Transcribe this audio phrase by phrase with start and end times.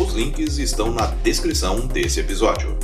[0.00, 2.74] Os links estão na descrição desse episódio.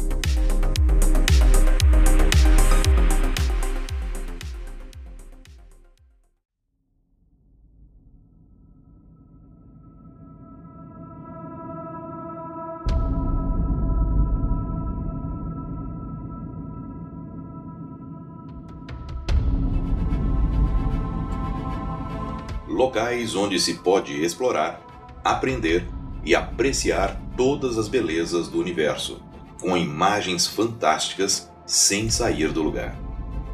[22.69, 24.79] locais onde se pode explorar,
[25.24, 25.96] aprender
[26.27, 29.23] e apreciar todas as belezas do universo,
[29.60, 32.99] com imagens fantásticas sem sair do lugar.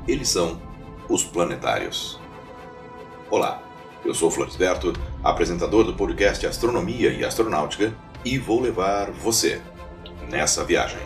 [0.09, 0.61] Eles são
[1.06, 2.19] os planetários.
[3.31, 3.62] Olá,
[4.05, 9.61] eu sou Florisberto, apresentador do podcast Astronomia e Astronáutica, e vou levar você
[10.31, 10.98] nessa viagem.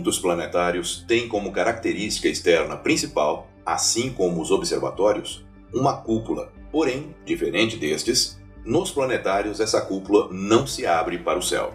[0.00, 6.50] Muitos planetários têm como característica externa principal, assim como os observatórios, uma cúpula.
[6.72, 11.74] Porém, diferente destes, nos planetários essa cúpula não se abre para o céu.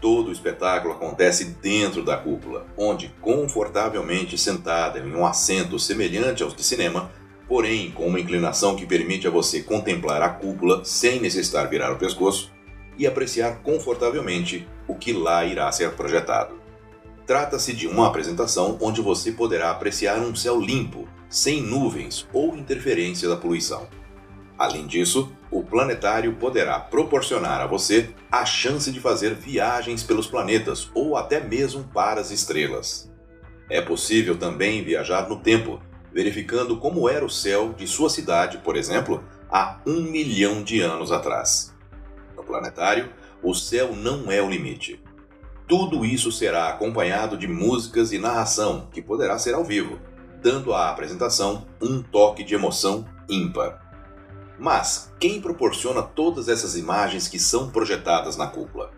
[0.00, 6.56] Todo o espetáculo acontece dentro da cúpula, onde, confortavelmente sentada em um assento semelhante aos
[6.56, 7.10] de cinema,
[7.46, 11.98] porém com uma inclinação que permite a você contemplar a cúpula sem necessitar virar o
[11.98, 12.50] pescoço
[12.96, 16.64] e apreciar confortavelmente o que lá irá ser projetado.
[17.26, 23.28] Trata-se de uma apresentação onde você poderá apreciar um céu limpo, sem nuvens ou interferência
[23.28, 23.88] da poluição.
[24.56, 30.88] Além disso, o planetário poderá proporcionar a você a chance de fazer viagens pelos planetas
[30.94, 33.10] ou até mesmo para as estrelas.
[33.68, 35.80] É possível também viajar no tempo,
[36.12, 41.10] verificando como era o céu de sua cidade, por exemplo, há um milhão de anos
[41.10, 41.74] atrás.
[42.36, 43.12] No planetário,
[43.42, 45.02] o céu não é o limite.
[45.68, 49.98] Tudo isso será acompanhado de músicas e narração, que poderá ser ao vivo,
[50.40, 53.84] dando à apresentação um toque de emoção ímpar.
[54.58, 58.92] Mas quem proporciona todas essas imagens que são projetadas na cúpula?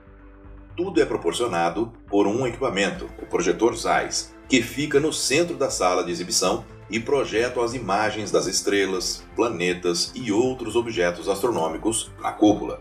[0.76, 6.04] Tudo é proporcionado por um equipamento, o projetor Zeiss, que fica no centro da sala
[6.04, 12.78] de exibição e projeta as imagens das estrelas, planetas e outros objetos astronômicos na cúpula.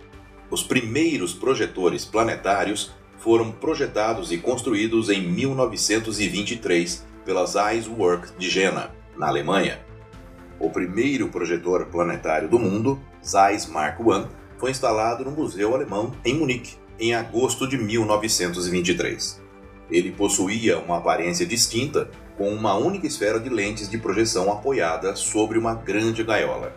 [0.51, 8.91] Os primeiros projetores planetários foram projetados e construídos em 1923 pela Zeiss Work de Jena,
[9.17, 9.79] na Alemanha.
[10.59, 16.33] O primeiro projetor planetário do mundo, Zeiss Mark I, foi instalado no Museu Alemão em
[16.33, 19.41] Munique, em agosto de 1923.
[19.89, 25.57] Ele possuía uma aparência distinta, com uma única esfera de lentes de projeção apoiada sobre
[25.57, 26.75] uma grande gaiola.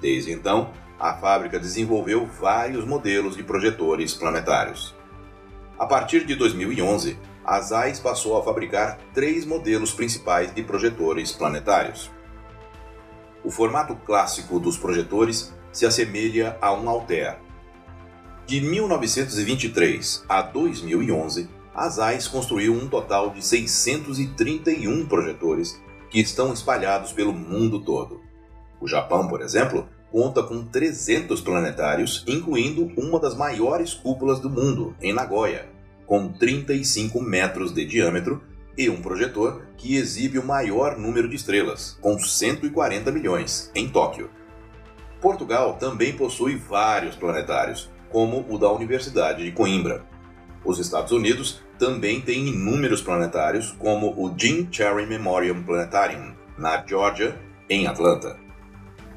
[0.00, 4.94] Desde então, a fábrica desenvolveu vários modelos de projetores planetários.
[5.78, 12.10] A partir de 2011, a Zeiss passou a fabricar três modelos principais de projetores planetários.
[13.44, 17.38] O formato clássico dos projetores se assemelha a um Altair.
[18.44, 27.12] De 1923 a 2011, a Zeiss construiu um total de 631 projetores que estão espalhados
[27.12, 28.20] pelo mundo todo.
[28.80, 34.96] O Japão, por exemplo, conta com 300 planetários, incluindo uma das maiores cúpulas do mundo,
[35.00, 35.68] em Nagoya,
[36.06, 38.42] com 35 metros de diâmetro
[38.76, 44.30] e um projetor que exibe o maior número de estrelas, com 140 milhões, em Tóquio.
[45.20, 50.06] Portugal também possui vários planetários, como o da Universidade de Coimbra.
[50.64, 57.36] Os Estados Unidos também têm inúmeros planetários, como o Jim Cherry Memorial Planetarium, na Georgia,
[57.68, 58.38] em Atlanta.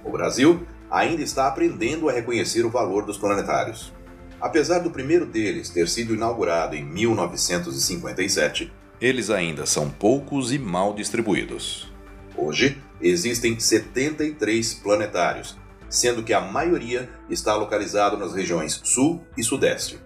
[0.04, 3.94] O Brasil ainda está aprendendo a reconhecer o valor dos planetários.
[4.42, 10.94] Apesar do primeiro deles ter sido inaugurado em 1957, eles ainda são poucos e mal
[10.94, 11.92] distribuídos.
[12.36, 15.58] Hoje, existem 73 planetários,
[15.90, 20.00] sendo que a maioria está localizado nas regiões Sul e Sudeste.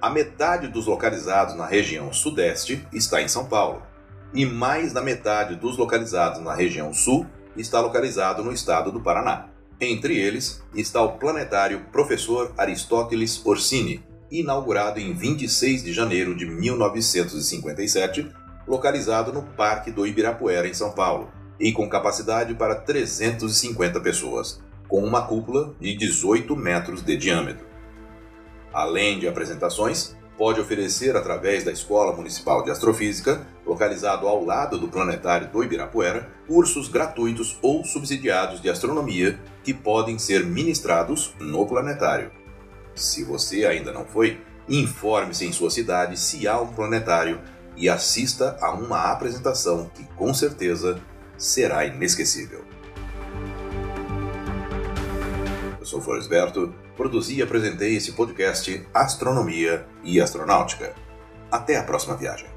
[0.00, 3.82] A metade dos localizados na região Sudeste está em São Paulo,
[4.32, 7.26] e mais da metade dos localizados na região Sul
[7.56, 9.55] está localizado no estado do Paraná.
[9.80, 18.26] Entre eles está o planetário Professor Aristóteles Orsini, inaugurado em 26 de janeiro de 1957,
[18.66, 21.30] localizado no Parque do Ibirapuera, em São Paulo,
[21.60, 27.66] e com capacidade para 350 pessoas, com uma cúpula de 18 metros de diâmetro.
[28.72, 34.88] Além de apresentações, pode oferecer através da Escola Municipal de Astrofísica, localizado ao lado do
[34.88, 42.30] planetário do Ibirapuera, cursos gratuitos ou subsidiados de astronomia que podem ser ministrados no planetário.
[42.94, 47.40] Se você ainda não foi, informe-se em sua cidade se há um planetário
[47.76, 51.00] e assista a uma apresentação que com certeza
[51.36, 52.64] será inesquecível.
[55.86, 60.96] Eu sou Floresberto, produzi e apresentei esse podcast Astronomia e Astronáutica.
[61.48, 62.55] Até a próxima viagem.